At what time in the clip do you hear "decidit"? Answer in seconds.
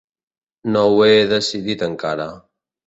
1.35-1.89